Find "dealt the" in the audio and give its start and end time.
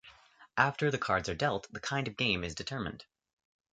1.35-1.79